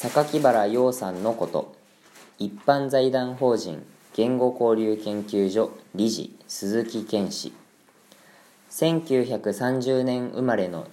[0.00, 1.74] 榊原陽さんのこと。
[2.38, 3.84] 一般財団法人
[4.14, 7.52] 言語交流研究所理事鈴木健氏。
[8.70, 10.86] 1930年生まれの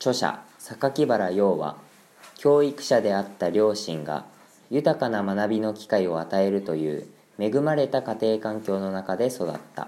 [0.00, 1.76] 著者榊原陽は
[2.36, 4.24] 教育者であった両親が
[4.70, 7.06] 豊かな学びの機会を与えるという
[7.38, 9.86] 恵まれた家庭環境の中で育った。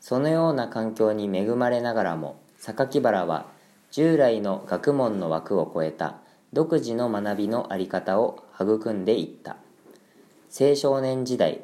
[0.00, 3.44] そのような環境に恵まれながらも榊原は
[3.90, 6.23] 従来の学問の枠を超えた
[6.54, 9.56] 独自の学びの在り方を育んでいった。
[10.56, 11.62] 青少年時代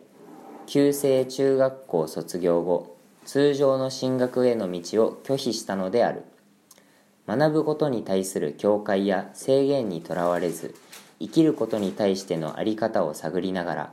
[0.67, 6.25] 旧制中学校卒業後通常の進学への道を拒否したのである。
[7.29, 10.75] 学ぶことに対する境界や制限にとらわれず
[11.21, 13.93] 生きることに対しての在り方を探りながら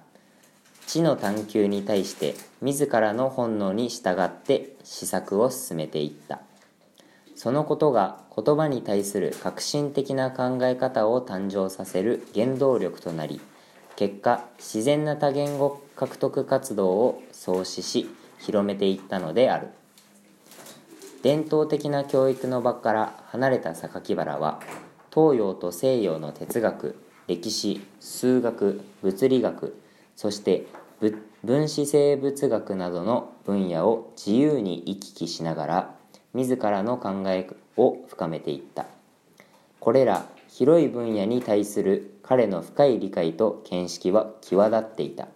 [0.88, 2.34] 知の探求に対して
[2.64, 6.47] 自らの本能に従って施策を進めていった。
[7.38, 13.40] そのことが言葉に対する革新的な考え方を誕生させる原動力となり
[13.96, 19.70] 結果自然な多言語獲得活動を創始し広めていったのである。
[21.22, 24.60] 伝統的な教育の場から離れた榊原は
[25.14, 26.96] 東洋と西洋の哲学
[27.28, 29.76] 歴史数学物理学
[30.16, 30.66] そして
[31.44, 35.96] 分子生物学などの分野を自由に行き来しながら
[36.34, 38.86] 自らの考えを深めていった。
[39.80, 45.28] これら広い分野に対する彼の深い理解と見識は際立っていた。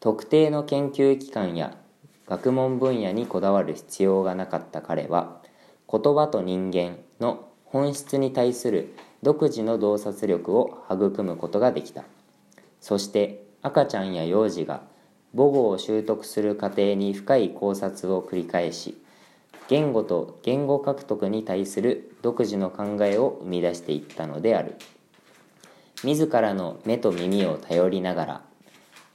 [0.00, 1.76] 特定の研究機関や
[2.26, 5.40] 学問分野にこだわる必要がなかった彼は
[5.90, 12.04] 言葉と人間の本質に対する独自の洞察力を育むことができた。
[12.80, 14.82] そして赤ちゃんや幼児が
[15.36, 18.96] 母語を習得する過程に深い考察を繰り返し
[19.72, 24.76] 言語と言語獲得に対する独自の考えを生み出していったのである。
[26.04, 28.42] 自らの目と耳を頼りながら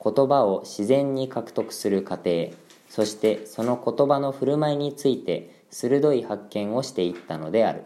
[0.04, 2.48] 言葉を自然に獲得する過程
[2.90, 7.84] そしてその言葉の振る舞いについて鋭い発見をしていったのである。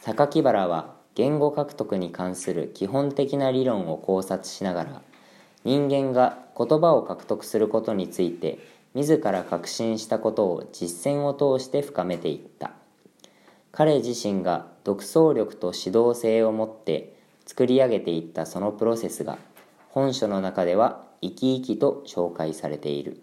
[0.00, 5.02] 榊原は言語獲得に関する基本的な理論を考察しながら
[5.62, 8.58] 人間が言葉を獲得することについて
[8.94, 12.72] 自ら確信したことを実践を通して深めていった。
[13.72, 19.38] 彼自身が独創力と指導性を持って作り上げていったそのプロセスが
[19.90, 23.22] 本書の中では生き生きと紹介されている。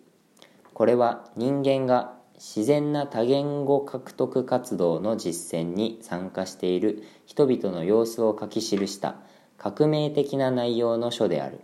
[0.74, 9.16] これは人間が自然な多言語獲得活動の実践に参加している人々の様子を書き記した
[9.58, 11.62] 革命的な内容の書である。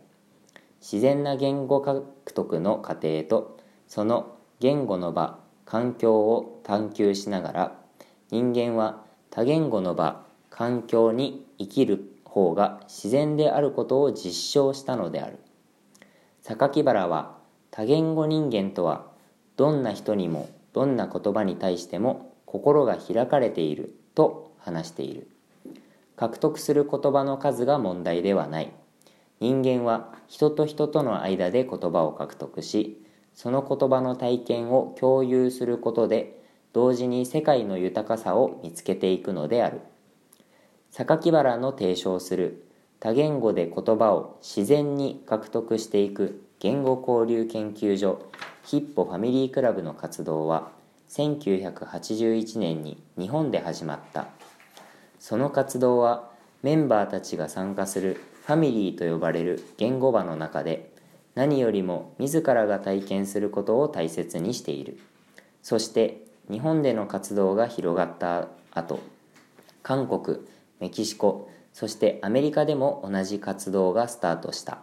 [0.81, 3.59] 自然な言語獲得の過程と
[3.94, 7.80] その言語の場環境を探求しながら
[8.31, 15.38] 人間は多言語の場環境に生きる方が自然であることを実証したのである。
[16.42, 17.38] 榊原は
[17.70, 19.06] 多言語人間とは
[19.58, 25.30] どんな人にもどんな言葉に対しても心が開かれていると話している。
[26.16, 28.74] 獲得する言葉の数が問題ではない。
[29.40, 33.03] 人間は人と人との間で言葉を獲得し
[33.33, 36.41] その言葉の体験を共有することで
[36.73, 39.81] 同時に世界の豊かさを見つけていくのである。
[40.91, 42.66] 榊原の提唱する
[42.99, 48.21] 多言語で言葉を自然に獲得していく言語交流研究所
[48.63, 50.71] ヒッポファミリークラブの活動は
[51.09, 54.27] 1981年に日本で始まった。
[55.19, 56.29] その活動は
[56.61, 60.93] メンバーたちが参加するファミリーと呼ばれる言語場の中で
[61.35, 64.99] 何よりも自らが体験することを大切にしている。
[65.61, 68.99] そして日本での活動が広がった後
[69.81, 70.39] 韓国
[70.79, 74.79] メキシコそしてアメリカでも同じ活動がスタートした。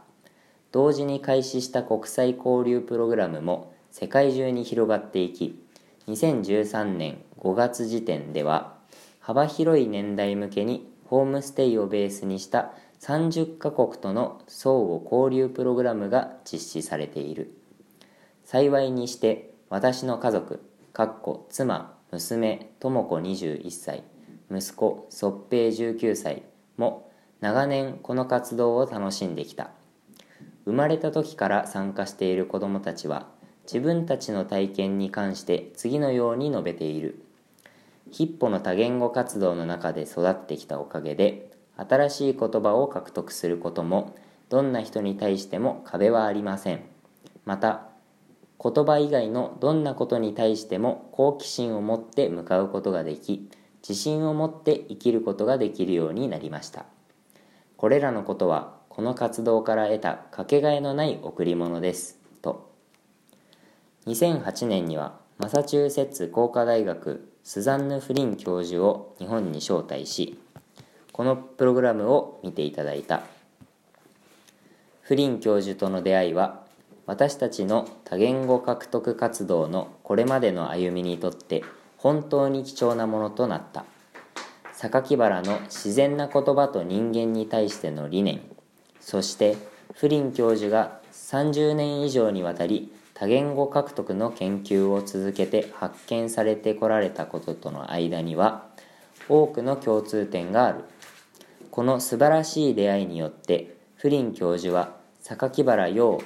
[0.73, 5.61] 同時に開始した国際交流プログラムも世界中に広がっていき
[6.07, 8.77] 2013年5月時点では
[9.19, 17.57] 幅広い年代向けにホームステイをベースにした30カ国との相互交流プログラムが実施されている。
[18.45, 20.61] 幸いにして私の家族
[20.93, 24.03] かっこ妻娘智子21歳
[24.51, 26.43] 息子祖平19歳
[26.77, 27.11] も
[27.41, 29.71] 長年この活動を楽しんできた。
[30.67, 33.29] 生まれた時から参加している子どもたちは
[33.65, 37.25] 自分たちの体験に関して次のように述べている。
[38.11, 41.50] ヒッポの多言語活動の中で育ってきたおかげで
[41.89, 44.15] 新しい言葉を獲得することも
[44.49, 46.83] どんな人に対しても壁はありません。
[47.45, 47.87] また
[48.63, 53.49] 言葉以外のどんなことに対しても好奇心を持って向かうことができ
[53.89, 56.85] 自信を持って生きることができるようになりました。
[57.77, 62.19] これらのことはこの活動から得たかけがえのない贈り物です。
[62.43, 62.71] と。
[64.07, 70.39] 2008年にはマサチューセッツ工科大学スザンヌ・フリン教授を日本に招待し
[71.13, 73.23] このプログラムを見ていただいた。
[75.03, 76.63] フリン教授との出会いは
[77.07, 81.65] 私たちの多言語獲得活動のこれまでの歩みにとって
[81.97, 83.85] 本当に貴重なものとなった。
[84.73, 88.41] 榊原の自然な言葉と人間に対しての理念。
[89.01, 89.57] そして
[89.95, 98.67] フリン教授が30年以上にわたり多言語獲得の研究を続けて発見されてこられたこととの間には
[99.29, 100.85] 多くの共通点がある。
[101.71, 106.21] この素晴らしい出会いによってフリン教授は榊原陽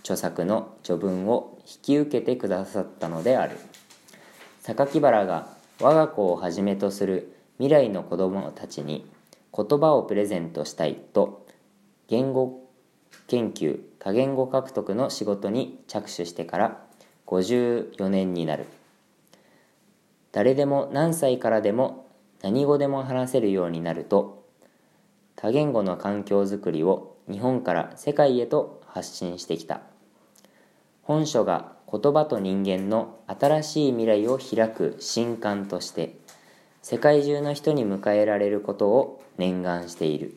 [0.00, 3.56] 著作の序文を引き受けてくださったのである。
[4.62, 5.48] 榊原が
[5.80, 9.06] 我が子をはじめとする未来の子どもたちに
[9.56, 11.46] 言葉をプレゼントしたいと
[12.08, 12.68] 言語
[13.26, 16.84] 研究多言語獲得の仕事に着手してから
[17.26, 18.66] 54年になる。
[20.32, 22.06] 誰でも何歳からでも
[22.42, 24.37] 何語でも話せるようになると
[25.40, 29.82] 多言語の環境づくりを日本から世界へと発信してきた。
[31.02, 36.16] 本書が言葉と人間の新しい未来を開く新刊として
[36.82, 40.34] 世界中の人に迎えられることを念願している。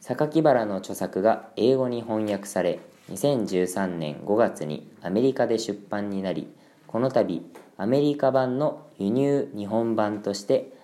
[0.00, 6.50] 榊原の著作が英語に翻訳され2013年5月にアメリカで出版になり
[6.86, 7.42] この度
[7.76, 10.77] アメリカ版の輸入日本版として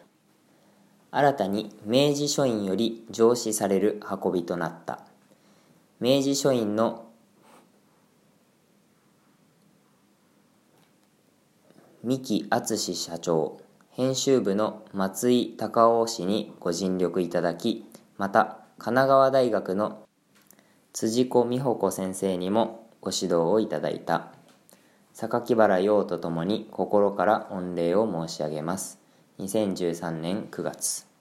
[1.16, 4.98] 新たに明治書院より上梓される運びとなった。
[6.00, 7.06] 明治書院の
[12.02, 17.84] 三木敦社長編集部の松井隆夫氏にご尽力いただき
[18.18, 20.02] また神奈川大学の
[20.92, 24.32] 辻子美穂子先生にもご指導をいただいた。
[25.12, 29.03] 榊原陽とともに心から御礼を申し上げます。
[29.38, 31.13] 2013年9月。